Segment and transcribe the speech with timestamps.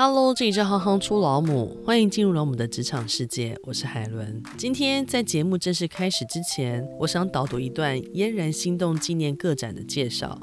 [0.00, 3.58] Hello，这里是行行出老母，欢迎进入老母的职场世界。
[3.64, 4.40] 我是海伦。
[4.56, 10.40] 今天在节目正式开始之前，我想导读一段嫣然心动纪念个展的介绍。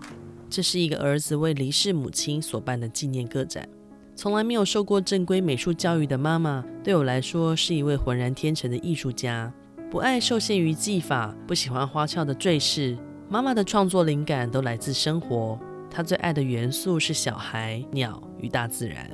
[0.50, 3.66] 这是一个儿子为离世母亲所办的纪念个展。
[4.14, 9.50] 从来没有受过正规美术教育的妈妈，对我来说是一位浑然天成的艺术家。
[9.90, 12.98] 不爱受限于技法，不喜欢花俏的坠饰。
[13.30, 15.58] 妈妈的创作灵感都来自生活。
[15.90, 19.10] 她最爱的元素是小孩、鸟与大自然。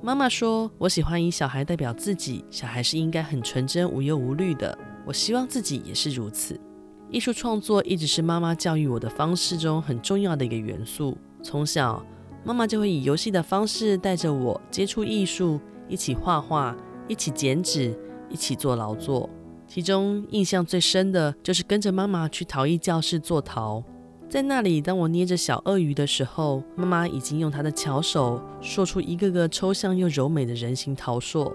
[0.00, 4.76] 妈妈说：“我喜欢以小孩代表自己，小孩是应该很纯真、无忧无虑的。
[5.04, 6.58] 我希望自己也是如此。
[7.10, 11.18] 艺术创作一直是妈妈教育我的方式中很重要的一个元素。
[11.42, 12.04] 从小，
[12.44, 16.76] 妈妈就会以游戏的方式带着我接触艺术，一起画画，
[17.08, 19.28] 一起剪纸，一起做劳作。
[19.66, 23.82] 其中印象最深的就是跟着妈妈去陶艺教室做陶。”
[24.28, 31.50] 在那里，当我捏着小鳄鱼的时候，妈妈已经用她的巧手塑出一个个抽象又柔美的人形陶塑。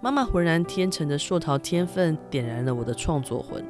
[0.00, 3.64] 妈妈浑然天成的硕陶天分，点燃了我的创作魂。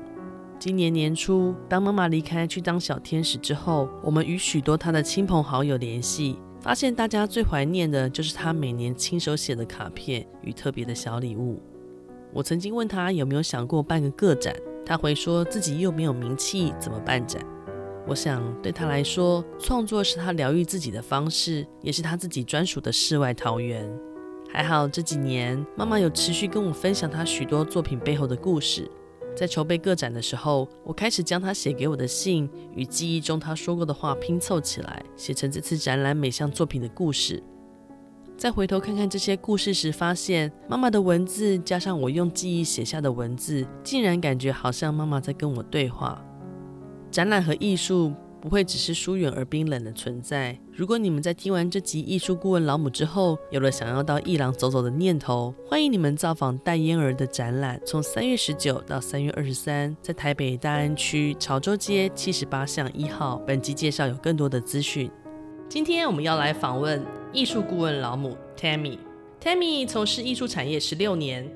[0.59, 11.59] 今年年初，当妈妈离开去当小天使之后，我们与许多她的亲朋好友联系，发现大家最怀念的就是她每年亲手写的卡片与特别的小礼物。
[12.35, 14.55] 我曾经问她有没有想过办个个展，
[14.85, 17.43] 她回说自己又没有名气，怎么办展？
[18.07, 23.89] 我想，对他来说，创作是他疗愈自己的方式，也是他自己专属的世外桃源。
[24.51, 28.91] 还好这几年，妈妈有持续跟我分享她许多作品背后的故事。
[29.35, 37.43] 在筹备个展的时候，我开始将她写给我的信与记忆中她说过的话拼凑起来，写成这次展览每项作品的故事。
[38.37, 46.23] 再回头看看这些故事时，发现妈妈的文字加上我用记忆写下的文字，竟然感觉好像妈妈在跟我对话。
[47.13, 48.11] 展览和艺术
[48.41, 50.59] 不会只是疏远而冰冷的存在。
[50.73, 57.79] 如果你们在听完这集艺术顾问老母之后，有了想要到艺廊走走的念头，欢迎你们造访戴嫣儿的展览。
[57.85, 63.37] 从三月十九到三月二十三，在台北大安区潮州街七十八巷一号。
[63.47, 65.11] 本集介绍有更多的资讯。
[65.69, 68.97] 今天我们要来访问艺术顾问老母 Tammy。
[69.39, 71.47] Tammy 从事艺术产业十六年，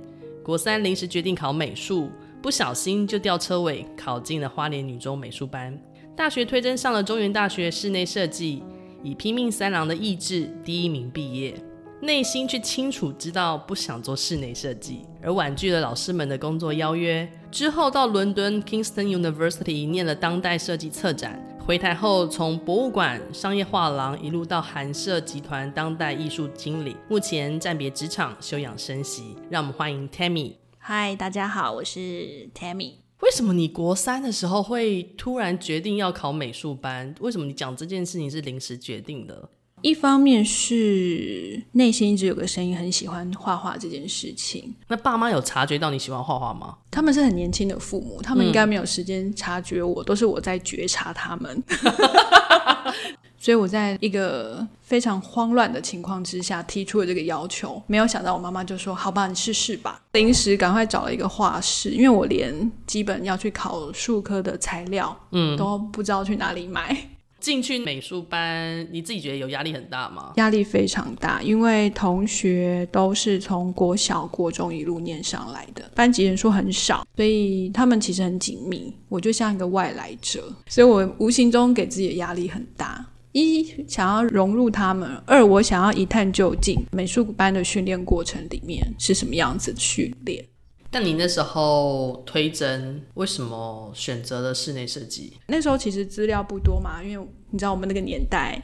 [0.42, 2.10] 国三临时决定考美术。
[2.46, 5.76] 不小心就吊车尾，考进了花莲女中美术班。
[6.14, 8.62] 大学推甄上了中原大学室内设计，
[9.02, 11.60] 以拼命三郎的意志第一名毕业。
[12.00, 17.28] 内心却清楚知道不想做室内设计，而婉拒了老师们的工作邀约。
[17.50, 21.44] 之后到伦敦 Kingston University 念了当代设计策展。
[21.58, 29.34] 回台后从博物馆、商业画廊一路到韩舍集团当代艺术经理，目前暂别职场休养生息。
[29.50, 30.52] 让我们欢迎 Tammy。
[30.88, 32.92] 嗨，大家好，我是 Tammy。
[33.20, 37.12] 为什么你国三的时候会突然决定要考美术班？
[37.18, 39.50] 为什么你讲这件事情是临时决定的？
[39.82, 44.74] 一方面是内心一直有个声音，很喜欢画画这件事情。
[44.88, 46.76] 那爸妈有察觉到你喜欢画画吗？
[46.90, 51.62] 他们是很年轻的父母，他们应该没有时间察觉我，嗯、都是我在觉察他们。
[53.38, 67.10] 所以我在一个非常慌乱的情况之下提出了这个要求，没有想到我妈妈就说：“好吧，你试试吧。”临时赶快找了一个画室，因为我连基本要去考数科的材料，嗯，都不知道去哪里买。
[67.46, 70.32] 进去美术班，你自己觉得有压力很大吗？
[70.34, 78.92] 压力非常大，因为同学都是从国小、国中一路念上来的，班级人数很少，所以他们其实很紧密。
[79.08, 83.06] 我就像一个外来者，所以我无形中给自己的压力很大。
[83.30, 90.44] 一想要融入他们，二我想要一探究竟美术班的训练过程里面是什么样子的训练。
[90.90, 95.32] 但你那时候推甄，为什么选择了室内设计？
[95.46, 98.58] 那时候其实资料不多嘛，因为你知道我们那个年代，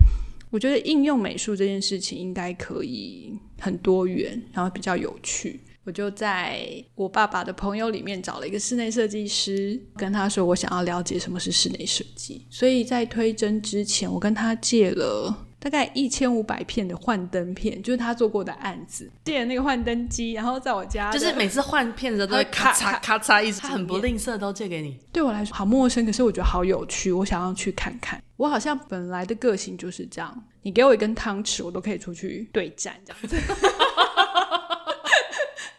[0.50, 5.60] 我觉得应用美术这件事情应该可以很多元，然后比较有趣。
[5.84, 12.46] 我就在我爸爸的朋友里面找了一个室内设计师，跟他说我想要了解什么是室内设计。
[12.48, 24.98] 所以在推甄之前，我跟他借了大概一千五百片的幻灯片，就是他做过的案子，借了那个幻灯机，然后在我家，就是每次换片子都会咔嚓咔嚓一直，他很不吝啬都借给你。
[25.12, 28.20] 对我来说好陌生，可是我觉得好有趣，我想要去看看。
[28.36, 33.36] 我好像本来的个性就是这样，你给我一根汤匙，我都可以出去对战这样子。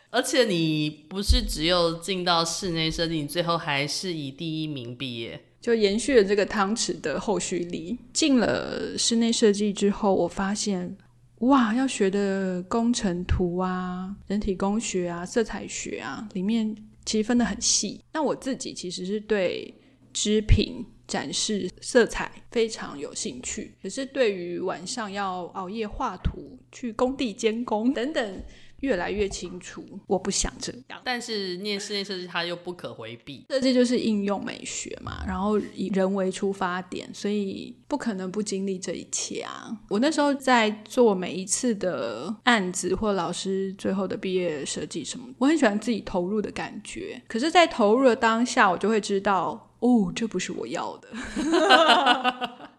[0.09, 7.97] 而且你不是只有进到室内设计，你最后还是以第一名毕业，就延续了这个汤匙的后续力。
[8.11, 10.97] 进了室内设计之后，我发现
[11.39, 16.75] 哇，要学的工程图啊、人体工学啊、色彩学啊，里面
[17.05, 18.01] 其实分得很细。
[18.11, 19.73] 那我自己其实是对
[20.11, 28.43] 织品展示色彩非常有兴趣，可是对于晚上要熬夜画图、去工地监工等等。
[28.83, 31.01] 越来越清楚，我不想这样。
[31.05, 33.45] 但是念室内设计，它又不可回避。
[33.49, 39.75] 设计就是应用美学嘛，然后以人为出发点，所以不可能不经历这一切啊。
[39.87, 47.21] 我那时候在做每一次的案子，或老师最后的毕业设计什么，我很喜欢自己投入的感觉。
[47.27, 51.07] 可是，在投入的当下，我就会知道，哦，这不是我要的。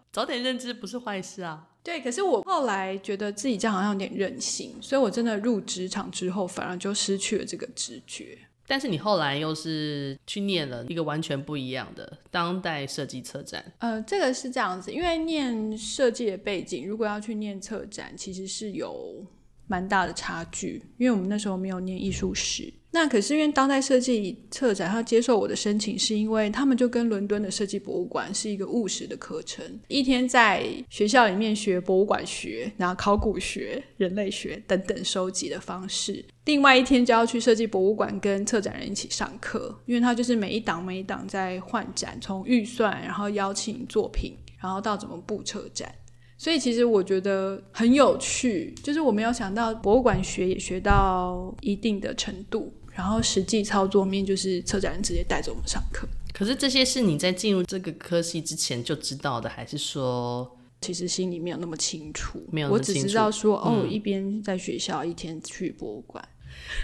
[0.13, 1.69] 早点认知不是坏事啊。
[1.85, 8.35] 对，可是我后来觉得自己这样好像有点任性，所以我真的入职场之后，反而就失去了这个直觉。
[8.65, 13.63] 但是你后来又是去念了一个完全不一样的当代设计策展。
[13.77, 19.23] 呃，这个是这样子，因为念设计的背景，如果要去念策展，其实是有
[19.67, 22.73] 蛮大的差距，因为我们那时候没有念艺术史。
[22.95, 45.93] 那可是因为当代设计策展，他接受我的申请，是因为他们就跟伦敦的设计博物馆是一个务实的课程，一天在学校里面学博物馆学，然后考古学、人类学等等收集的方式，另外一天就要去设计博物馆跟策展人一起上课，因为他就是每一档每一档在换展，从预算，然后邀请作品，然后到怎么布策展。
[46.37, 52.73] 所以其实我觉得很有趣，就是我没有想到博物馆学也学到一定的程度。
[52.95, 56.07] 然后实际操作面就是策展人直接带着我们上课。
[56.33, 60.49] 可是这些是你在进入这个科系之前就知道的，还是说
[60.81, 62.41] 其实心里没有那么清楚？
[62.51, 62.99] 没有那么清楚。
[62.99, 66.25] 我只知道说哦，一边在学校，一天去博物馆。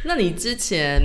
[0.05, 1.01] 那你之前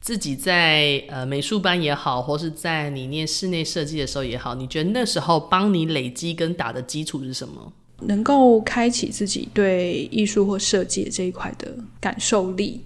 [0.00, 7.72] 自己在呃美术班也好，或是在你念室内设计的时候也好，你觉得那时候帮你累积跟打的基础是什么？
[8.02, 12.80] 能够开启自己对艺术或设计这一块的感受力。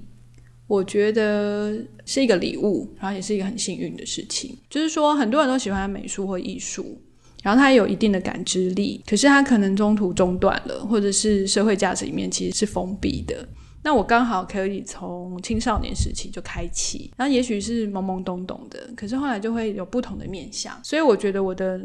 [0.74, 1.72] 我觉得
[2.04, 4.56] 是一个礼物，然后也是一个很幸运的事情。
[4.68, 6.98] 就是说，很多人都喜欢美术或艺术，
[7.42, 13.46] 然后他有一定的感知力，可是他可能中途中断了，或者是社会价值里面其实是封闭的。
[13.82, 20.78] 那我刚好可以从青少年时期就开启，然后也许是懵懵懂懂的，可是后来就会有不同的面向。
[20.82, 21.80] 所以我觉得我的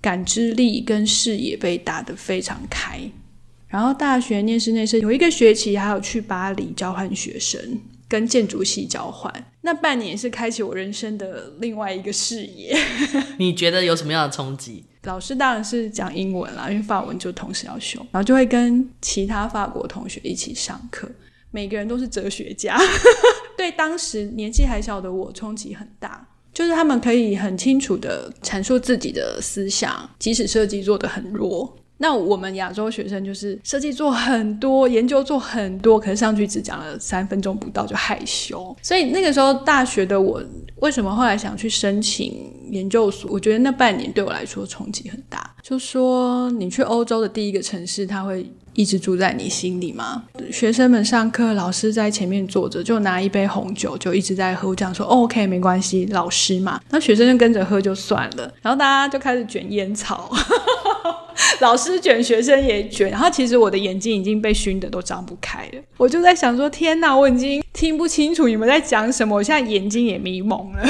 [0.00, 3.00] 感知力跟视野被打得非常开。
[3.68, 7.60] 然后大学念室内设有一个学期，还有去巴黎交换学生。
[8.08, 9.32] 跟建筑系交换，
[9.62, 12.76] 那半年是开启我人生的另外一个视野。
[13.38, 14.84] 你觉得有什么样的冲击？
[15.02, 21.08] 老师当然是讲英文啦，因为法文就同时要修，然后就会跟其他法国同学一起上课，
[21.50, 22.76] 每个人都是哲学家。
[23.56, 31.76] 对当时年纪还小的我冲击很大，就是他们可以很清楚的阐述自己的思想，即使设计做得很弱。
[31.98, 38.76] 那我们亚洲学生就是设计做很多，研究做很多，可是上去只讲了三分钟不到就害羞。
[38.82, 40.42] 所以那个时候大学的我，
[40.76, 43.30] 为什么后来想去申请研究所？
[43.32, 45.54] 我觉得那半年对我来说冲击很大。
[45.62, 50.24] 就说你去欧洲的第一个城市，他会一直住在你心里吗？
[50.52, 56.80] 学生们上课，老师在前面坐着，就拿一杯红酒，就一直在喝，这样说、OK 没关系，老师嘛。
[56.90, 60.30] 那学生就跟着喝就算了，然后大家就开始卷烟草。
[61.60, 65.82] 老师卷，学生也卷，然后其实我的眼睛已经被熏得都张不开了。
[65.96, 70.82] 我就在想说，天哪，我已经听不清楚你们在讲什么，我现在眼睛也迷蒙了。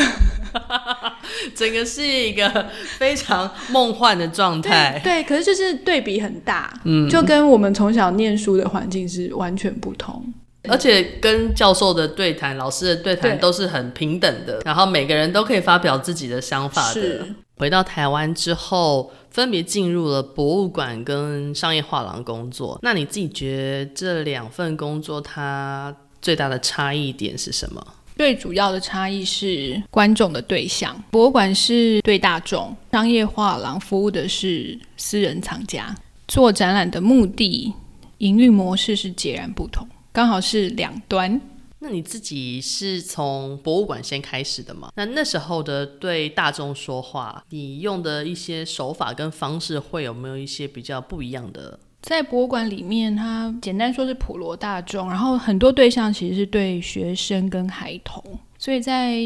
[1.55, 2.67] 整个是一个
[2.99, 5.01] 非常梦幻的状态。
[5.05, 10.25] 对，可是就是对比很大，嗯，就跟我们从小念书的环境是完全不同，
[10.69, 17.27] 而且跟教授的对谈、老师的对谈都是很平等的，然后每个人都可以发表自己的想法的。
[17.57, 22.79] 回到台湾之后，分别进入了博物馆跟商业画廊工作。
[22.83, 27.85] 那你自己觉得这两份工作它最大的差异点是什么？
[28.17, 35.95] 最主要的差异是观众的对象，博物馆是对大众，商业画廊服务的是私人藏家。
[36.27, 37.73] 做展览的目的、
[38.19, 41.41] 营运模式是截然不同，刚好是两端。
[41.79, 44.91] 那你自己是从博物馆先开始的吗？
[44.97, 51.79] 那那时候的对大众说话，你用的一些手法跟方式，会有没有一些比较不一样的？
[52.03, 58.23] 在博物馆里面，它简单说是普罗大众，然后很多对象其实是对学生跟孩童，
[58.59, 59.19] 所以在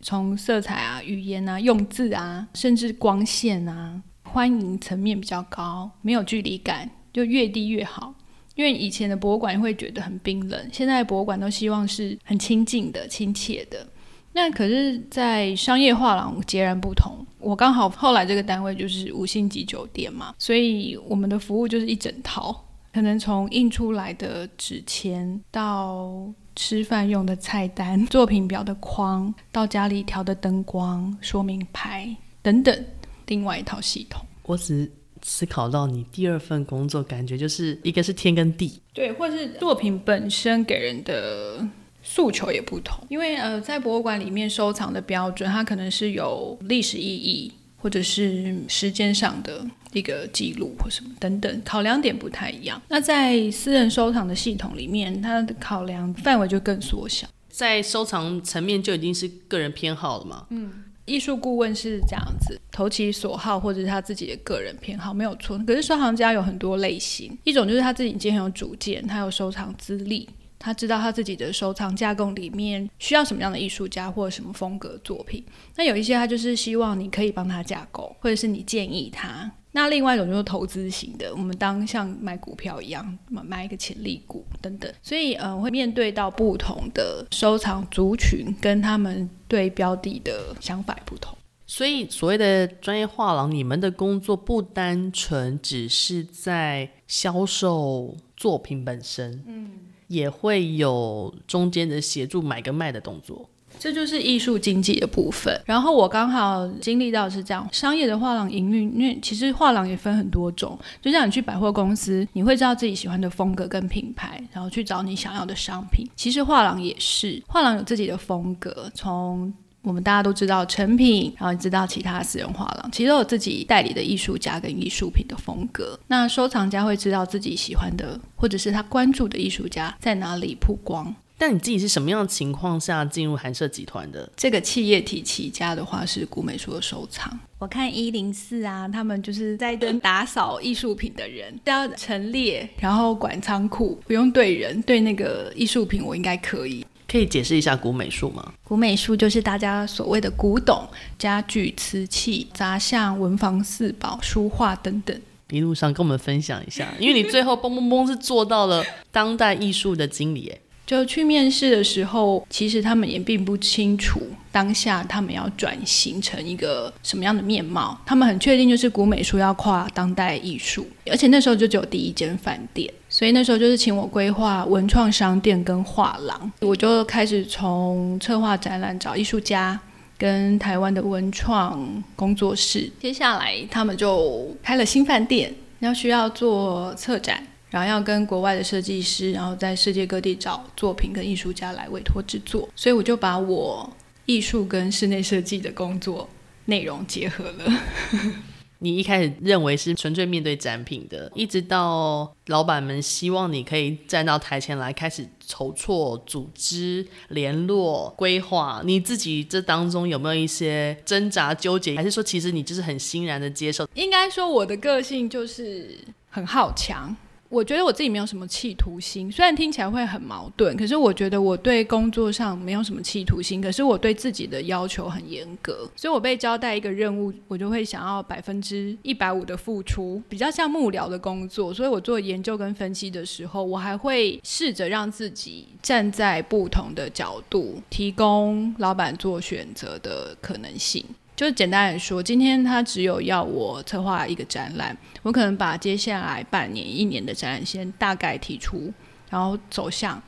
[0.00, 8.14] 从色彩啊、语言啊、用字啊，甚至光线啊，欢迎层面比较高，没有距离感，就越低越好。
[8.54, 13.86] 因为以前的博物馆会觉得很冰冷，现在博物馆都希望是很亲近的、亲切的。
[14.32, 17.26] 那可是，在商业画廊截然不同。
[17.38, 32.84] 我刚好后来这个单位就是五星级酒店嘛，所以我们的服务就是一整套，可能从印出来的纸钱到吃饭用的菜单、作品表的框，到家里调的灯光、说明牌等等。
[33.26, 34.24] 另外一套系统。
[34.44, 34.90] 我只
[35.22, 41.66] 思考到你第二份工作，感觉就是一个是天跟地，对，或者是作品本身给人的
[42.02, 43.04] 诉求也不同。
[43.08, 52.80] 因为呃，在博物馆里面收藏的标准，它可能是有历史意义，或者是时间上的一个记录或什么等等，考量点不太一样。
[52.88, 57.28] 那在私人收藏的系统里面，它的考量范围就更缩小。
[57.48, 60.46] 在收藏层面就已经是个人偏好了嘛？
[60.50, 60.72] 嗯，
[61.10, 65.58] 艺术顾问是这样子，投其所好或者是他自己的个人偏好没有错。
[65.66, 75.44] 可是收藏家有很多类型，一种就是他自己已经很有主见，他有收藏资历，他知道他自己的收藏架构里面需要什么样的艺术家或者什么风格作品。
[75.74, 79.50] 那有一些他就是希望你可以帮他架构，或者是你建议他。
[79.72, 84.92] 那另外一种就是投资型的，我们当像买股票一样，买一个潜力股等等。
[85.02, 91.36] 所以，呃，会面对到不同的收藏族群，跟他们对标的的想法不同。
[91.66, 99.70] 所以，所谓的专业画廊，你们的工作不单纯只是在销售作品本身，嗯，
[100.08, 103.48] 也会有中间的协助买跟卖的动作。
[103.78, 105.58] 这就是艺术经济的部分。
[105.64, 110.78] 然后我刚好经历到是这样，商业的画廊营运，因为其实画廊也分很多种。
[111.00, 116.06] 就像你去百货公司，你会知道自己喜欢的风格跟品牌，然后去找你想要的商品。
[116.16, 118.90] 其实画廊也是，画廊有自己的风格。
[118.94, 125.98] 从我们大家都知道成品，然后你知道其他私人画廊，其实都有自己代理的艺术家跟艺术品的风格。
[126.08, 131.14] 那收藏家会知道自己喜欢的，或者是他关注的艺术家在哪里曝光。
[131.40, 134.30] 但你自己是什么样的情况下进入韩舍集团的？
[134.36, 137.40] 这个企业体起家的话是古美术的收藏。
[137.58, 146.86] 我看一零四啊，他们就是在跟打扫艺术品的人，要陈列，然后管仓库，不用对人，对那个艺术品我应该可以。
[147.08, 148.52] 可以解释一下古美术吗？
[148.62, 150.86] 古美术就是大家所谓的古董、
[151.18, 155.18] 家具、瓷器、杂项、文房四宝、书画等等。
[155.48, 160.58] 一路上跟我们分享一下，因为你最后 嘣嘣嘣是做到了当代艺术的经理，哎。
[160.90, 164.20] 就去面试的时候，其实他们也并不清楚
[164.50, 167.96] 当下他们要转型成一个什么样的面貌。
[168.04, 176.50] 他们很确定就是古美术要跨当代艺术，而且那时候就只有第一间饭店，所以那时候就是请我规划文创商店跟画廊。
[176.58, 179.78] 我就开始从策划展览找艺术家
[180.18, 182.90] 跟台湾的文创工作室。
[183.00, 187.46] 接下来他们就开了新饭店，要需要做策展。
[187.70, 193.90] 然后要跟国外的设计师，然后在世界各地找作品跟艺术家来委托制作，所以我就把我
[194.26, 196.28] 艺术跟室内设计的工作
[196.66, 197.80] 内容结合了。
[198.82, 213.86] 你一开始认为是纯粹面对展品的，一直到老板们希望你可以站到台前来开始筹措、组织、联络、规划，你自己这当中有没有一些挣扎、纠结，还是说其实你就是很欣然的接受？
[213.92, 215.98] 应该说我的个性就是
[216.30, 217.14] 很好强。
[217.50, 241.04] 我觉得我自己没有什么企图心，虽然听起来会很矛盾，可是我觉得我对工作上没有什么企图心，可是我对自己的要求很严格，所以我被交代一个任务，我就会想要百分之一百五的付出，比较像幕僚的工作，所以我做研究跟分析的时候，我还会试着让自己站在不同的角度，提供老板做选择的可能性。
[241.40, 248.92] 就是简单来说，今天他只有要我策划一个展览，我可能把接下来半年、一年的展览先大概提出，
[249.30, 250.22] 然后走向，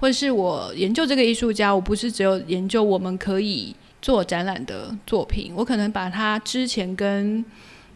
[0.00, 7.44] 或者是我研究这个艺术家，我不是只有研究我们可以做展览的作品，我可能把他之前跟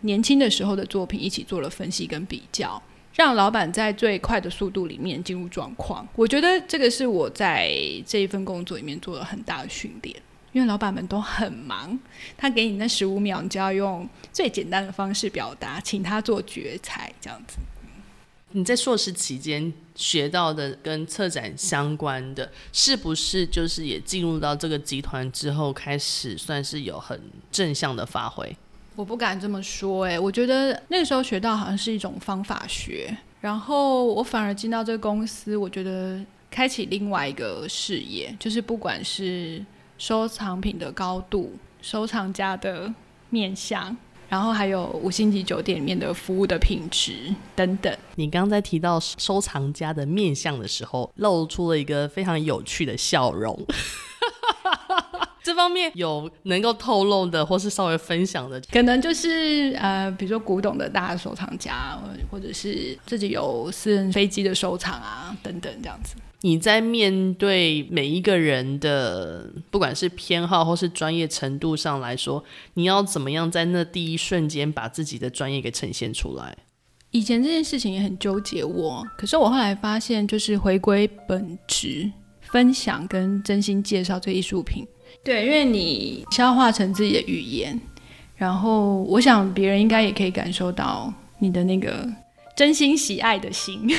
[0.02, 2.80] 年轻的时候的作品一起做了分析跟比较，
[3.16, 6.06] 让老板在最快的速度里面进入状况。
[6.14, 7.68] 我觉得这个是我在
[8.06, 10.14] 这一份工作里面做了很大的训练。
[10.52, 11.96] 因为老板们都很忙，
[12.36, 17.58] 他给你那十五秒，你就要用最简单的方式表达，请他做决裁，这样子。
[18.52, 27.20] 你在硕士期间学到的跟策展相关的，是不是就是也进入到这个集团之后，开始算是有很
[27.52, 28.56] 正向的发挥？
[28.96, 39.64] 我不敢这么说，欸，诶，我觉得那个时候学到好像是一种方法学，然后我反而进到这个公司，我觉得开启另外一个视野，就是不管是。
[40.00, 41.52] 收藏品的高度，
[41.82, 42.90] 收藏家的
[43.28, 43.94] 面相，
[44.30, 47.94] 然后还有五星级酒店里面的服务的品质等等。
[48.14, 53.62] 你刚刚在提到收藏家的面相的时候，露出了一个非常有趣的笑容。
[55.44, 61.98] 这方面有能够透露的，或是稍微分享的，可能就是呃，比如说古董的大收藏家，
[62.30, 66.14] 或者是自己有私人飞机的收藏啊，等等这样子。
[66.42, 72.42] 你在面对每一个人的，不管是偏好或是专业程度上来说，
[72.74, 76.56] 你要怎么样在那第一瞬间把自己的专业给呈现出来？
[77.10, 84.86] 以前这件事情也很纠结我，可是我后来发现，就是回归本质，分享跟真心介绍这艺术品。
[85.22, 87.78] 对，因为你消化成自己的语言，
[88.36, 92.08] 然后我想别人应该也可以感受到你的那个
[92.56, 93.86] 真心喜爱的心。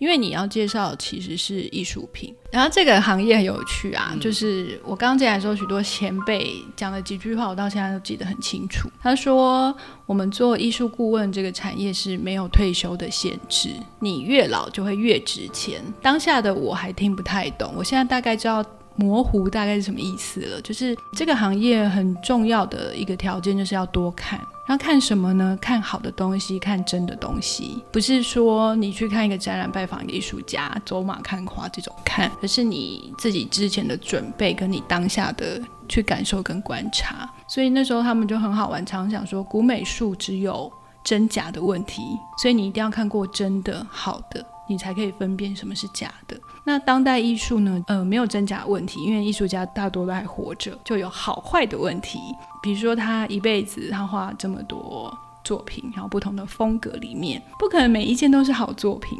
[0.00, 8.88] 因为你要介绍其实是艺术品，然后这个行业很有趣啊，嗯、就是我刚进来的时候，许多前辈讲了几句话，我到现在都记得很清楚。
[9.02, 9.76] 他说，
[10.06, 15.82] 我们做艺术顾问这个产业是没有退休的限制，你越老就会越值钱。
[16.00, 18.64] 当下的我还听不太懂，我现在大概知道
[19.00, 24.38] 模糊大概是什么意思了，就是这个行业很重要的一个条件就是要多看。
[24.66, 25.58] 然后看什么呢？
[25.60, 37.28] 看好的东西，看真的东西，不是说你去看一个展览、拜访一个艺术家、走马看花这种看，而是你自己之前的准备，跟你当下的去感受跟观察。
[37.48, 40.70] 所以那时候他们就很好玩，常常想说，古美术只有
[41.02, 42.02] 真假的问题，
[42.40, 46.38] 所以你一定要看过真的好的，你才可以分辨什么是假的。
[46.64, 47.84] 那当代艺术呢？
[47.88, 52.20] 呃，没有真假问题，因为艺术家大多都还活着，就有好坏的问题。
[52.62, 55.12] 比如说，他一辈子他画这么多
[55.42, 59.18] 作品，然后不同的风格里面，不可能每一件都是好作品。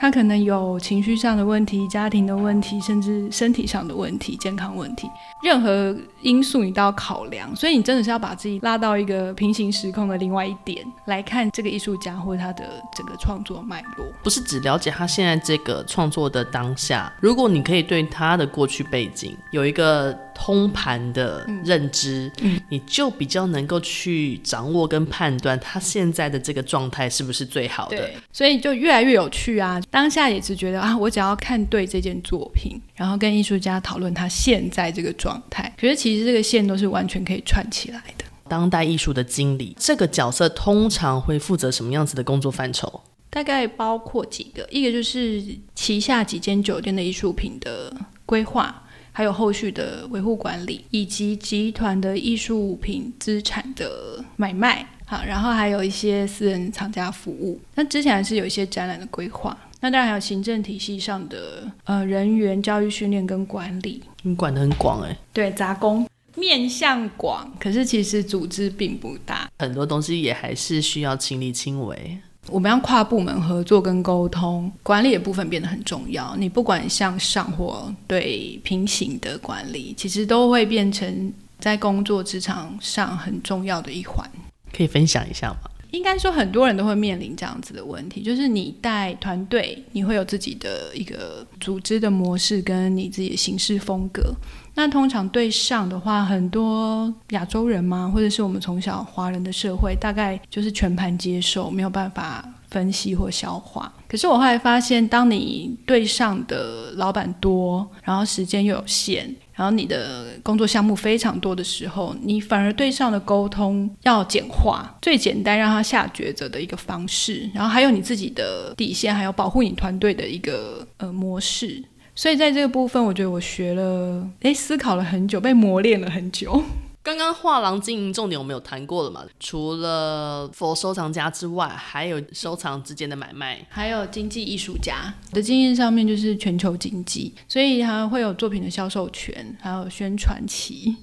[0.00, 5.10] 他可能有情绪上的问题、家庭的问题，甚至身体上的问题、健康问题，
[5.42, 7.54] 任何因素你都要考量。
[7.56, 17.12] 所以你真的是要把自己拉到一个平行时空的另外一点来看这个艺术家或他的整个创作脉络，不是只了解他现在这个创作的当下。
[17.20, 28.08] 如果你可以对他的过去背景有一个通盘的认知，嗯，你就比较能够去掌握跟判断他现在的这个状态是不是最好的。
[28.32, 29.78] 所以就越来越有趣啊！
[29.90, 38.24] 当下也是觉得啊，我只要看对这件作品，然后跟艺术家讨论他现在这个状态，可是其实这个线都是完全可以串起来的。
[38.48, 43.02] 当代艺术的经理这个角色通常会负责什么样子的工作范畴？
[43.28, 48.84] 大概包括几个，一个就是旗下几间酒店的艺术品的规划。
[49.18, 57.60] 还有后续的维护管理，以及集团的艺术品资产的买卖，好，然后还有一些私人藏家服务。
[57.74, 64.00] 那之前还是有一些展览的规划，那当然还有行政体系上的呃人员教育训练跟管理。
[64.22, 72.16] 你管得很广哎，对，杂工面向广，可是其实组织并不大，很多东西也还是需要亲力亲为。
[72.50, 76.34] 我们要跨部门合作跟沟通，管理的部分变得很重要。
[76.36, 84.28] 你不管向上或对平行的管理，其实都会变成在工作职场上很重要的一环。
[84.72, 85.70] 可以分享一下吗？
[85.90, 94.34] 应该说很多人都会面临这样子的问题，就是你带团队，你会有自己的一个组织的模式，跟你自己的行事风格。
[94.78, 103.92] 那通常对上的话，很多亚洲人嘛，或者是我们从小华人的社会，大概就是全盘接受，没有办法分析或消化。
[104.06, 121.82] 可是我后来发现，当你对上的老板多，然后时间又有限，然后你的工作项目非常多的时候，你反而对上的沟通要简化，最简单让他下抉择的一个方式，然后还有你自己的底线，还有保护你团队的一个呃模式。
[122.18, 126.64] 所以在这个部分，我觉得我学了，诶，思考了很久，被磨练了很久。
[127.00, 129.22] 刚刚画廊经营重点我们有谈过了嘛？
[129.38, 140.96] 除了 for 收藏家之外，还有收藏之间的买卖，还有经济艺术家的经验上面就是全球经济，所以还会有作品的销售权，还有宣传期，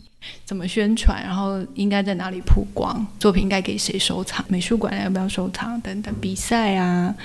[0.44, 7.16] 怎么宣传，然后应该在哪里曝光，作品应该给谁收藏，美术馆要不要收藏等等，比赛啊，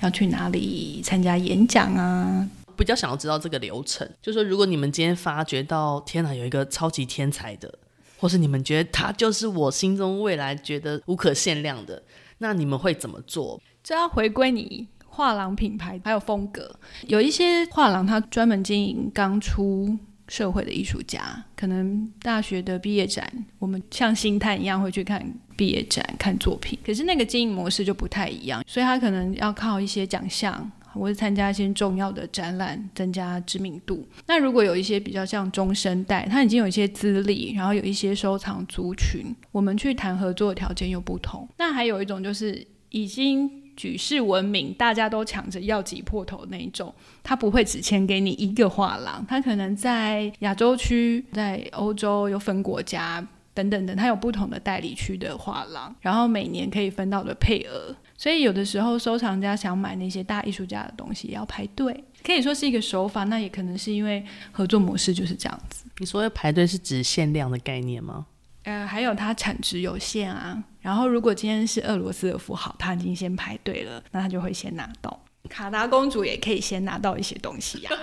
[0.00, 2.46] 要去哪里参加演讲啊。
[2.78, 7.76] 比较想要知道这个流程，就是说，如果你们今天发觉到天哪，有一个超级天才的，
[8.16, 12.00] 或是你们觉得他就是我心中未来觉得无可限量的，
[12.38, 13.60] 那你们会怎么做？
[13.82, 16.78] 这要回归你画廊品牌还有风格。
[17.08, 30.70] 有一些画廊，他专门经营刚出社会的艺术家，可能大学的毕业展，我们像星探一样会去看毕业展、看作品，可是那个经营模式就不太一样，所以他可能要靠一些奖项。
[30.92, 34.06] 或者参加一些重要的展览，增加知名度。
[34.26, 41.48] 那如果有一些比较像中生代，他已经有一些资历，然后有一些收藏族群，我们去谈合作的条件又不同。
[41.58, 53.24] 那还有一种就是已经举世闻名，大家都抢着要挤破头那一种，他不会只签给你一个画廊，他可能在亚洲区、在欧洲有分国家
[53.58, 57.92] 等等等，它有不同的代理区的画廊，然后每年可以分到的配额。
[58.16, 63.24] 所以有的时候收藏家想买那些大艺术家的东西也要排队，可以说是一个手法。
[63.24, 65.84] 那也可能是因为合作模式就是这样子。
[65.98, 68.26] 你说的排队是指限量的概念吗？
[68.62, 70.62] 呃，还有它产值有限啊。
[70.80, 75.20] 然后如果今天是俄罗斯的富豪，他已经先排队了，那他就会先拿到。
[75.48, 77.96] 卡达公主也可以先拿到一些东西呀、啊！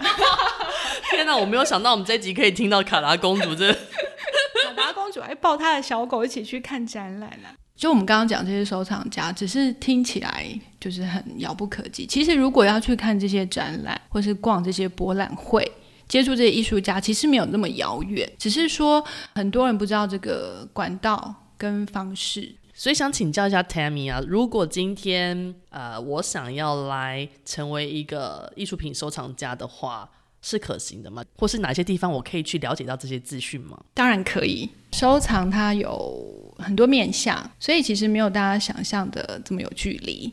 [1.12, 3.72] 天哪，我没有想到我们这集可以听到卡达公主这。
[5.06, 7.54] 公主还抱她的小狗一起去看展览呢、啊。
[7.76, 10.48] 就我们刚刚讲这些收藏家，只是听起来
[10.80, 12.08] 就是很遥不可及。
[12.08, 15.72] 其实如果要去看这些展览，或是逛这些博览会，
[16.08, 18.28] 接触这些艺术家，其实没有那么遥远。
[18.40, 22.56] 只是说很多人不知道这个管道跟方式。
[22.74, 30.10] 所以想请教一下 Tammy 啊，如果今天呃我想要来成为一个艺术品收藏家的话，
[30.48, 31.26] 是可行的吗？
[31.40, 33.84] 或是哪些地方我可以去了解到这些资讯吗？
[33.96, 40.32] 当然可以，收藏它有很多面向，所以其实没有大家想象的这么有距离。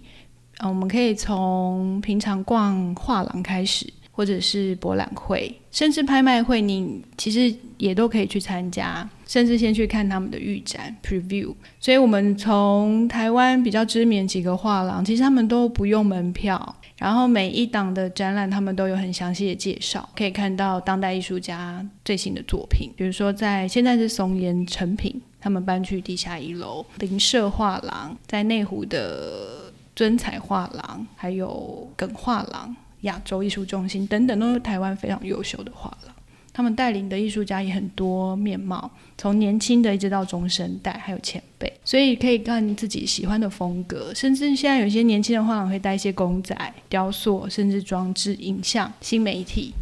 [0.59, 3.90] 嗯、呃，我们可以从平常逛画廊开始。
[4.12, 11.53] 或者是博览会，甚至拍卖会，你其实也都可以去参加，甚至先去看他们的预展 preview。
[11.81, 22.90] 所以，我们从台湾比较知名几个画廊，其实他们都不用门票，然后每一档的展览他们都有很详细的介绍，可以看到当代艺术家最新的作品。
[22.94, 32.77] 比如说，在现在是松岩诚品，他们搬去地下一楼，林舍画廊在内湖的尊彩画廊，还有耿画廊。
[33.02, 36.14] 亚洲艺术中心等等都是台湾非常优秀的画廊，
[36.52, 46.56] 他们带领的艺术家也很多面貌，从年轻的一直到中生代，还有前辈，所以可以看自己喜欢的风格，甚至现在有些年轻的画廊会带一些公仔、
[46.88, 49.72] 雕塑，甚至装置、影像、新媒体。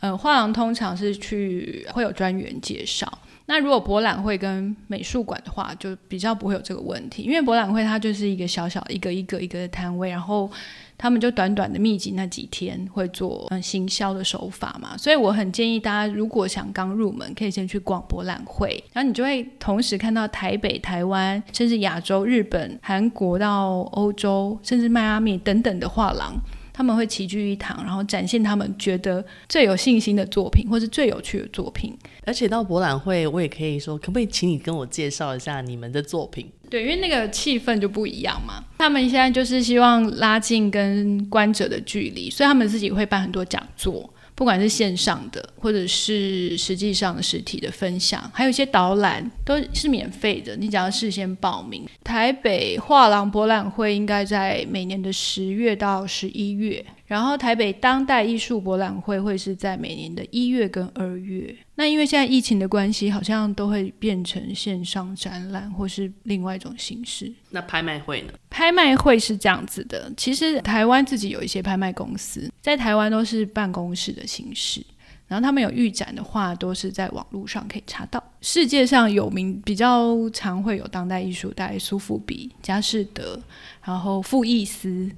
[0.00, 3.06] 呃，画廊通常是去会有专员介绍，
[3.46, 10.50] 那如果博览会跟美术馆的话，就比较不会有这个问题，因为博览会它就是一个小小一个一个一个的摊位，然后。
[10.98, 26.34] 他们就短短的密集那几天会做嗯行销的手法嘛，所以我很建议大家如果想刚入门，可以先去逛博览会，然后你就会同时看到台北、台湾，甚至亚洲、日本、韩国到欧洲，甚至迈阿密等等的画廊。
[26.72, 31.96] 他们会齐聚一堂，然后展现他们觉得最有信心的作品，或是最有趣的作品。
[32.26, 36.50] 而且到博览会，我也可以说，可不可以请你跟我介绍一下你们的作品？
[36.68, 38.64] 对，因为那个气氛就不一样嘛。
[38.78, 44.12] 他们现在就是希望拉近跟观者的距离，所以他们自己会办很多讲座。
[44.34, 51.86] 不管是线上的，或者是实际上的实体的分享，还有一些导览都是免费的，你只要事先报名。
[52.04, 56.84] 台北画廊博览会应该在每年的十月到十一月。
[57.06, 61.54] 然后台北当代艺术博览会会是在每年的一月跟二月。
[61.76, 67.32] 那因为现在疫情的关系，好像都会变成线上展览或是另外一种形式。
[67.50, 68.32] 那拍卖会呢？
[68.50, 74.84] 拍卖会是这样子的，其实台湾自己有一些拍卖公司，在台湾都是办公室的形式。
[75.28, 78.22] 然后他们有预展的话，都是在网络上可以查到。
[78.40, 83.40] 世界上有名比较常会有当代艺术，大概苏富比、佳士得，
[83.84, 85.10] 然后富艺斯。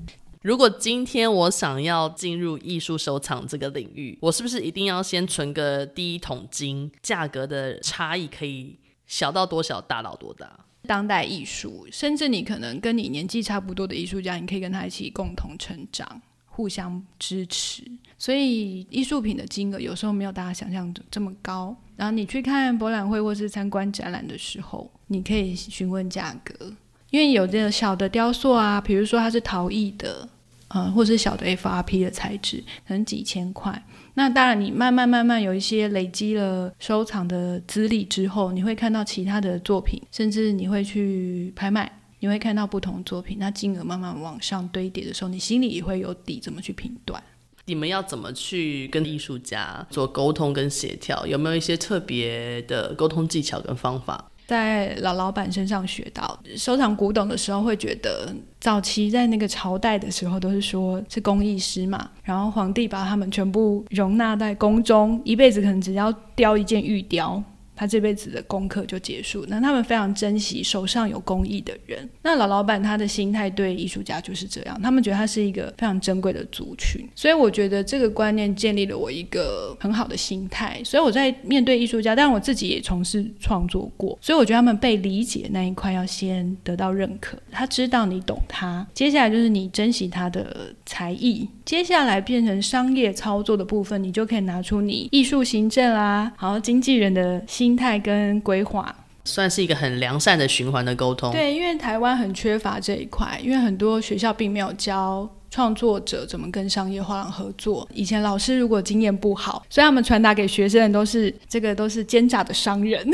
[0.43, 6.91] 如果今天我想要进入艺术收藏这个领域，我是不是一定要先存个第一桶金？
[7.03, 10.67] 价格的差异可以小到多小，大到多大？
[10.87, 17.83] 当代艺术，甚至你可能跟你年纪差不多的艺术家，你可以跟他一起共同成长，互相支持。
[18.17, 21.77] 所以艺术品的金额有时候没有大家想象的这么高。
[21.97, 26.73] 然后你去看博览会或是参观展览的时候，你可以询问价格，
[27.11, 30.29] 因为有这个小的雕塑啊，比如说它是陶艺的。
[30.71, 33.83] 呃，或是小的 FRP 的材质，可能几千块。
[34.13, 41.91] 那当然，你慢慢慢慢有一些累积了收藏的资历之后，你会看到其他的作品，甚至你会去拍卖，
[42.21, 43.39] 你会看到不同作品。
[43.41, 47.23] 那金额慢慢往上堆叠的时候，你心里也会有底，怎么去评断？
[47.65, 51.27] 你们要怎么去跟艺术家做沟通跟协调？
[51.27, 54.28] 有没有一些特别的沟通技巧跟方法？
[54.49, 67.43] 在老老板身上学到，收藏古董的时候会觉得，早期在那个朝代的时候都是说是工艺师嘛，然后皇帝把他们全部容纳在宫中，一辈子可能只要雕一件玉雕。
[67.79, 69.47] 他这辈子的功课就结束。
[69.47, 72.09] 那他们非常珍惜手上有工艺的人。
[72.23, 77.07] 那老老板他的心态对艺术家就是这样，他们觉得他是一个非常珍贵的族群。
[77.15, 80.83] 所以我觉得这个观念建立了我一个很好的心态。
[80.85, 87.39] 所以我在面对艺术家，但我自己也从事创作过，所以我觉得他们被理解那一块要先得到认可。
[87.53, 91.49] 他知道你懂他，接下来就是你珍惜他的才艺。
[91.65, 98.95] 接下来变成商业操作的部分，你就可以拿出你艺术行政啊，好经纪人的心态跟规划。
[99.25, 101.31] 算是一个很良善的循环的沟通。
[101.33, 107.87] 对，因为台湾很缺乏这一块，因为很多学校并没有教创作者怎么跟商业画廊合作。
[107.93, 113.07] 以前老师如果经验不好，所以他们传达给学生的都是这个都是奸诈的商人，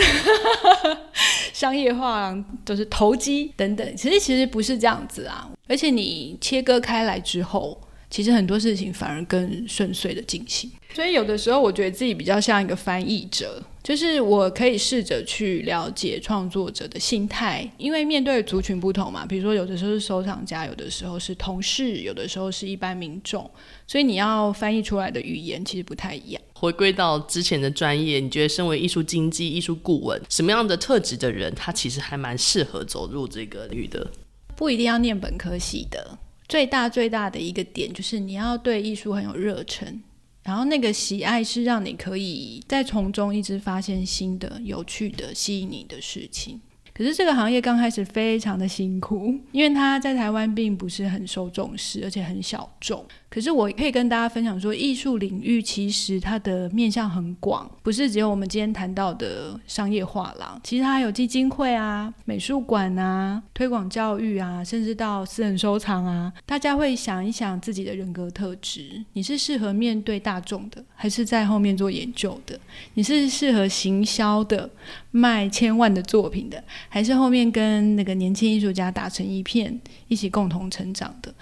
[1.52, 3.96] 商业画廊都是投机等等。
[3.96, 7.76] 其实其实不是这样子啊，而且你切割开来之后。
[8.14, 23.50] 其实很多事情反而更顺遂的进行，所以有的时候我觉得自己比较像一个翻译者，就是我可以试着去了解创作者的心态，因为面对族群不同嘛，比如说有的时候是收藏家，有的时候是同事，有的时候是一般民众，
[23.84, 26.40] 所以你要翻译出来的语言其实不太一样。
[26.52, 34.08] 回归到之前的专业，你觉得身为艺术经济、艺术顾问，什么样的特质的人，他其实还蛮适合走入这个领域的？
[34.54, 36.16] 不一定要念本科系的。
[36.48, 40.00] 最大最大的一个点就是你要对艺术很有热忱，
[40.42, 46.60] 然后那个喜爱是让你可以在从中一直发现新的、有趣的、吸引你的事情。
[46.92, 53.04] 可是这个行业刚开始非常的辛苦，因为它在台湾并不是很受重视，而且很小众。
[53.34, 66.32] 可是我可以跟大家分享说，艺术领域其实它的面向很广，不是只有我们今天谈到的商业画廊，其实它还有基金会啊、美术馆啊、推广教育啊，甚至到私人收藏啊。
[66.46, 72.56] 大家会想一想自己的人格特质，你是适合面对大众的，还是在后面做研究的？
[72.94, 74.70] 你是适合行销的，
[75.10, 81.34] 卖千万的作品的，还是后面跟那个年轻艺术家打成一片，一起共同成长的？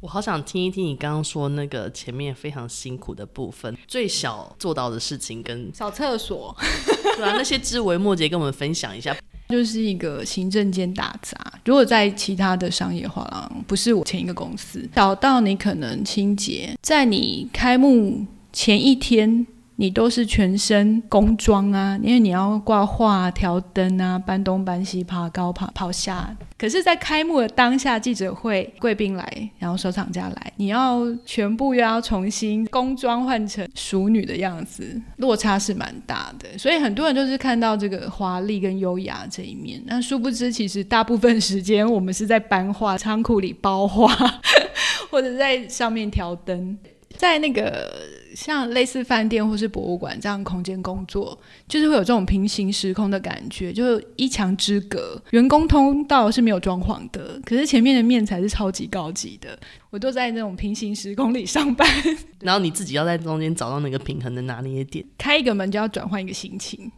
[0.00, 6.56] 我好想听一听你刚刚说那个前面非常辛苦的部分，最小做到的事情跟扫厕所，
[7.16, 9.14] 对啊，那些枝微末节跟我们分享一下。
[9.50, 11.36] 就是一个行政间打杂。
[11.64, 19.46] 如果在其他的商业画廊，不是我前一个公司，小到你可能清洁，在你开幕前一天。
[19.80, 26.36] 你都是全身工装啊，因为你要挂画、调灯啊，搬东搬西、爬高爬跑下。
[26.58, 36.58] 可是，在开幕的当下，记者会贵宾来，然后收藏家来，你要全部又要重新工装换成淑女的样子，落差是蛮大的。
[36.58, 44.14] 所以很多人都是看到这个华丽跟优雅这一面，那殊不知，其实大部分时间我们是在搬画、仓库里包画，
[45.10, 46.76] 或者在上面调灯，
[47.16, 47.90] 在那个。
[48.34, 51.38] 像类似饭店或是博物馆这样空间工作，
[51.68, 59.58] 就是会有这种平行时空的感觉，就是一墙之隔，员工通道是没有装潢的，可是前面的面才是超级高级的。
[59.90, 61.88] 我都在那种平行时空里上班，
[62.40, 66.90] 然后你自己要在中间找到那个平衡的拿捏点，开一个门就要转换一个心情。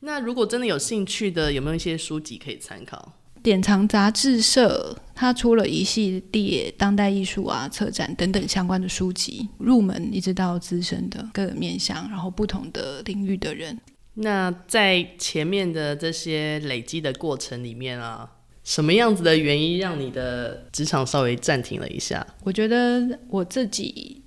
[0.00, 3.12] 那如果真的有兴趣的，有没有一些书籍可以参考？
[3.46, 13.78] 典藏杂志社，它出了一系列当代艺术啊、策展等等相关的书籍，入门一直到资深的各个面向，然后不同的领域的人。
[14.14, 18.28] 那在前面的这些累积的过程里面啊，
[18.64, 22.26] 什么样子的原因让你的职场稍微暂停了一下？
[22.42, 24.20] 我觉得我自己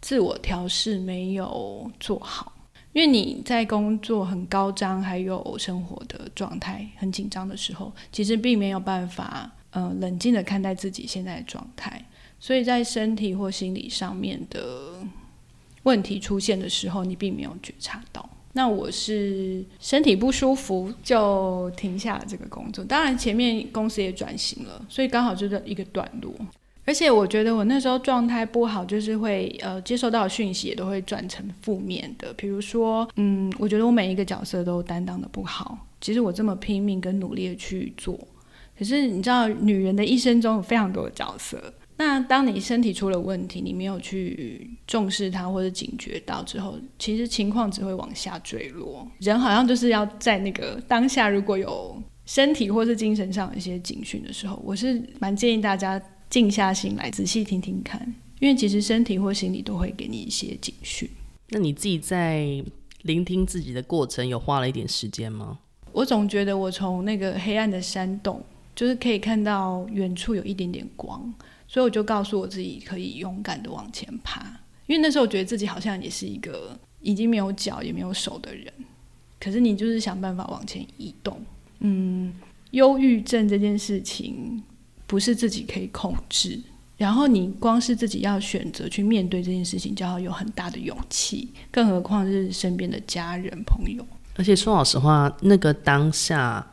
[0.00, 2.50] 自我调试没有做好。
[2.92, 12.04] 因为你在工作很高涨，还有生活的状态很紧张的时候，其实并没有办法，呃，冷静的看待自己现在的状态。
[12.38, 14.98] 所以在身体或心理上面的
[15.84, 18.28] 问题出现的时候，你并没有觉察到。
[18.54, 22.84] 那我是身体不舒服就停下了这个工作。
[22.84, 26.30] 当然前面公司也转型了，所以刚好就是一个段落。
[26.84, 32.32] 而且我觉得我那时候状态不好，就是会呃接收到讯息也都会转成负面的。
[32.34, 35.78] 比如说，嗯，我觉得我每一个角色都担当得不好。
[36.00, 38.18] 其实我这么拼命跟努力的去做，
[38.76, 41.72] 可是你知道，女人的一生中有非常多的角色。
[41.96, 49.06] 那当你身体出了问题，你没有去重视它或者警觉到之后，其实情况只会往下坠落。
[49.20, 56.02] 人好像就是要在那个当下，如果有身体或是精神上一些警讯的时候，我是蛮建议大家。
[56.32, 58.00] 静下心来，仔细听听看，
[58.40, 61.06] 因为其实身体或心理都会给你一些警讯。
[61.50, 62.64] 那你自己在
[63.02, 65.58] 聆听自己的过程，有花了一点时间吗？
[65.92, 68.42] 我总觉得我从那个黑暗的山洞，
[68.74, 71.22] 就是可以看到远处有一点点光，
[71.68, 74.40] 所以我就告诉我自己，可以勇敢的往前爬。
[74.86, 78.72] 因为那时候我觉得自己好像也是一个已经没有脚也没有手的人，
[79.38, 81.38] 可是你就是想办法往前移动。
[81.80, 82.32] 嗯，
[82.70, 84.62] 忧郁症这件事情。
[85.12, 86.58] 不是自己可以控制，
[86.96, 94.02] 然后你光是自己要选择去面对这件事情，就要有很大的勇气，更何况是身边的家人朋友。
[94.36, 96.66] 而且说老实话，那个当下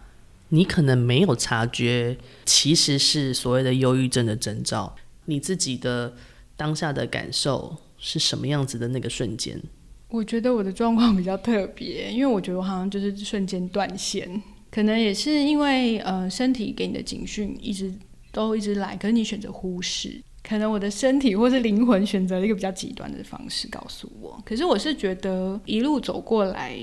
[0.47, 4.95] 你可能没有察觉，其实是所谓的忧郁症的征兆。
[5.25, 6.13] 你自己的
[6.55, 8.87] 当下的感受是什么样子的？
[8.87, 9.61] 那个瞬间，
[10.07, 14.41] 我觉得我的状况比较特别，因为我觉得我好像就是瞬间断线。
[14.71, 17.91] 可能也是因为呃身体给你的警讯一直
[18.39, 20.21] 都一直来，可是你选择忽视。
[20.41, 24.41] 可能我的身体或是灵魂选择了一个比较极端的方式告诉我。
[24.45, 26.79] 可是我是觉得一路走过来，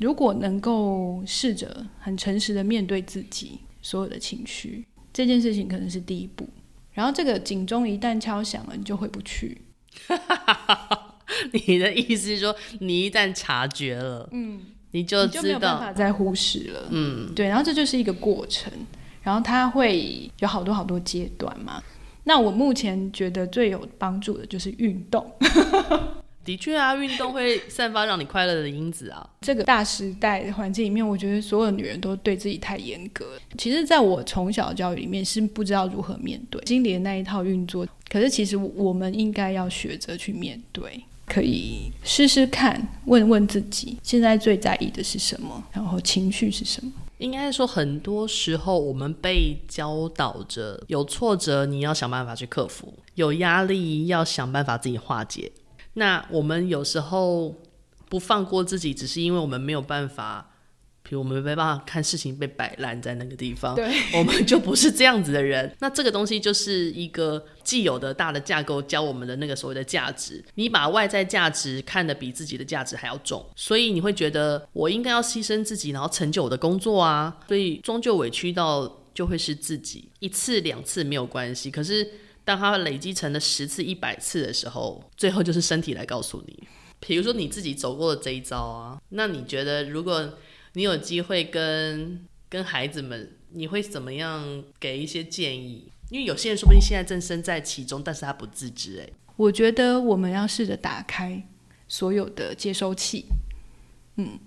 [0.00, 6.46] 如果能够试着很诚实的面对自己所有的情绪，这件事情可能是第一步。
[6.92, 9.62] 然后这个警钟一旦敲响了，你就回不去。
[11.66, 17.48] 你的意思是说，你一旦察觉了，嗯，你就知道，你就没有办法再忽视了，嗯，对。
[17.48, 18.70] 然后这就是一个过程，
[19.22, 21.82] 然后它会有好多好多阶段嘛。
[22.24, 25.24] 那我目前觉得最有帮助的就是运动。
[26.44, 29.24] 的确啊，运动会散发让你快乐的因子啊。
[29.42, 33.24] 这个大时代的环境里面，我觉得所有女人都对自己太严格。
[33.56, 37.86] 其实，在我从小教育里面是不知道如何面对心里的那一套运作。
[38.08, 46.90] 可是，其实我们应该要学着去面对，可以试试看，问问自己现在最在意的是什么，然后情绪是什么。
[47.22, 55.52] 应该说，很多时候我们被教导着，有挫折你要想办法去克服，有压力要想办法自己化解。
[55.92, 57.54] 那我们有时候
[58.08, 60.51] 不放过自己，只是因为我们没有办法，
[61.02, 65.74] 比如我们没办法看事情被摆烂在那个地方，对， 我们就不是这样子的人。
[65.80, 82.08] 那这个东西就是一个既有的大的架构教我们的那个所谓的价值，你把外在价值看得比自己的价值还要重，所以你会觉得我应该要牺牲自己，然后成就我的工作啊，所以终究委屈到就会是自己，一次两次没有关系，可是。
[82.44, 86.58] 当它累积成了十次、一百次的时候，最后就是身体来告诉你。
[86.98, 90.28] 比如说你自己走过的这一招啊，那你觉得如果
[90.74, 95.90] 你有机会跟跟孩子们，你会怎么样给一些建议？
[96.10, 99.00] 因为有些人说不定现在正身在其中，但是他不自知。
[99.00, 101.42] 哎，我觉得我们要试着打开
[101.88, 103.24] 所有的接收器，
[104.16, 104.38] 嗯，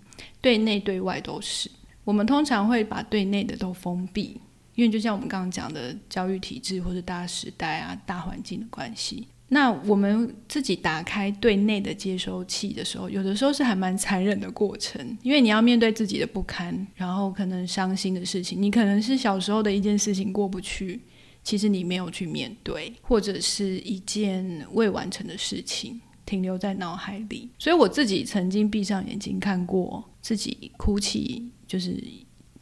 [0.42, 1.70] 对内对外都是。
[2.04, 4.40] 我们通常会把对内的都封闭。
[4.76, 21.00] 因为就像我们刚刚讲的教育体制或者大时代啊、大环境的关系，那我们自己打开对内的接收器的时候，有的时候是还蛮残忍的过程，因为你要面对自己的不堪，然后可能伤心的事情，你可能是小时候的一件事情过不去，
[21.44, 32.04] 其实你没有去面对，或者是一件未完成的事情停留在脑海里，所以我自己曾经闭上眼睛看过自己哭泣，就是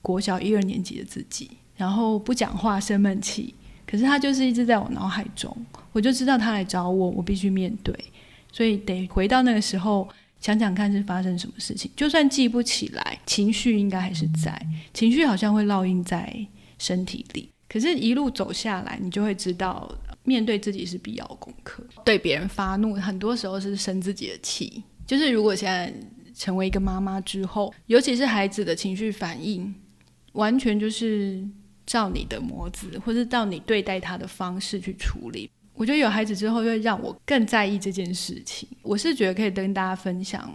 [0.02, 1.50] 国小一二年级的自己。
[1.76, 3.52] 然后不讲话，生闷气，
[3.94, 5.56] 可是他就是一直在我脑海中，
[5.92, 7.96] 我就知道他来找我，我必须面对，
[8.52, 10.10] 所以得回到那个时候，
[10.42, 11.92] 想想看是发生什么事情。
[11.96, 14.60] 就算记不起来，情绪应该还是在，
[14.96, 16.36] 情绪好像会烙印在
[16.80, 17.48] 身体里。
[17.70, 19.88] 可是，一路走下来，你就会知道，
[20.24, 21.86] 面对自己是必要功课。
[22.04, 24.82] 对别人发怒，很多时候是生自己的气。
[25.06, 25.94] 就是如果现在
[26.34, 29.76] 成为一个妈妈之后，尤其是孩子的情绪反应，
[30.32, 31.48] 完全就是。
[31.86, 35.50] 照你的模子，或是照你对待他的方式去处理。
[35.76, 38.70] 我觉得有孩子之后，会让我更在意这件事情。
[38.84, 40.54] 我是觉得可以跟大家分享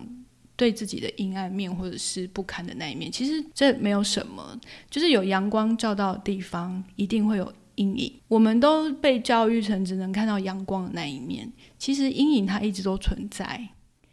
[0.55, 3.11] 对自己的阴暗面，或者是不堪的那一面。
[3.11, 4.57] 其实这没有什么，
[4.88, 8.12] 就是有阳光照到的地方，一定会有阴影。
[8.29, 13.69] 我们都被教育成只能看到阳光的那一面，其实阴影它一直都存在，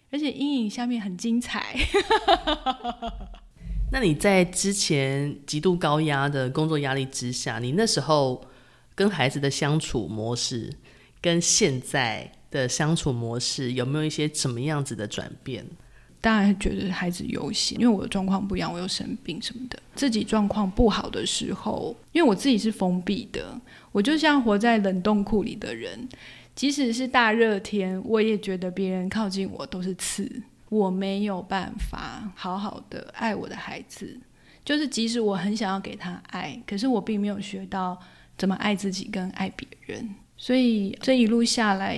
[0.09, 1.75] 而且阴影下面很精彩。
[3.95, 8.45] 那你在之前极度高压的工作压力之下，你那时候
[8.93, 10.69] 跟孩子的相处模式，
[11.21, 15.65] 跟现在的相处模式有没有一些什么样子的转变？
[16.19, 19.79] 当然觉得孩子优先，因为我的状况不一样，我又生病什么的。
[19.95, 23.57] 自己状况不好的时候，因为我自己是封闭的，
[23.93, 26.05] 我就像活在冷冻库里的人，
[26.53, 30.29] 即使是大热天，我也觉得别人靠近我都是刺。
[30.69, 34.19] 我没有办法好好的爱我的孩子，
[34.63, 37.99] 就是即使我很想要给他爱，可是我并没有学到
[38.37, 40.15] 怎么爱自己跟爱别人。
[40.37, 41.97] 所以这一路下来，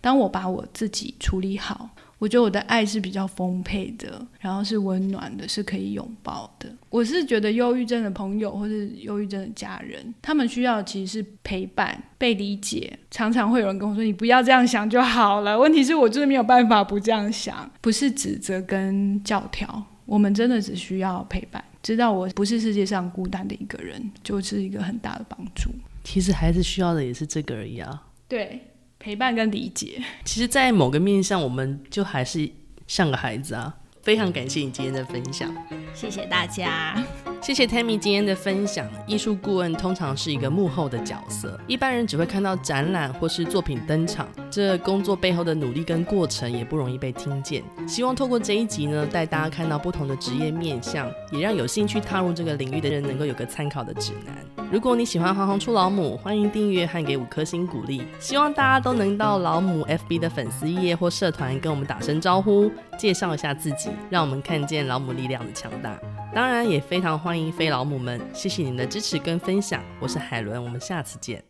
[0.00, 1.90] 当我把我自己处理好。
[2.18, 6.72] 我觉得我的爱是比较丰沛的，然后是温暖的，是可以拥抱的。
[6.88, 12.98] 我是觉得忧郁症的朋友或是忧郁症的家人，他们需要的其实是陪伴、被理解。
[13.10, 19.84] 常常会有人跟我说：“你不要这样想就好了。”问题是我就是没有办法不这样想，不是指责跟教条。
[20.06, 25.70] 我们真的只需要陪伴，知道我不是世界上孤单的一个人，就是一个很大的帮助。
[26.04, 28.02] 其实孩子需要的也是这个而已啊。
[28.28, 28.60] 对。
[29.04, 32.50] 陪伴跟理解，其实，在某个面上，我们就还是
[32.86, 33.74] 像个孩子啊。
[34.02, 35.54] 非常感谢你今天的分享，
[35.94, 36.96] 谢谢大家。
[37.44, 38.88] 谢谢 Tammy 今天的分享。
[39.06, 47.62] 艺术顾问通常是一个幕后的角色，一般人只会看到展览或是作品登场，这工作背后的努力跟过程也不容易被听见。
[47.86, 54.34] 希望透过这一集呢，带大家看到不同的职业面向，也让有兴趣踏入这个领域的人能够有个参考的指南。
[54.72, 58.04] 如果你喜欢行行出老母，欢迎订阅和给五颗星鼓励。
[58.18, 65.94] 希望大家都能到老母 FB 的粉丝页或社团跟我们打声招呼，介绍一下自己，让我们看见老母力量的强大。
[66.34, 69.82] 当然，也非常欢欢迎非老母们，谢谢您的支持跟分享。
[69.98, 71.42] 我是海伦，我们下次见。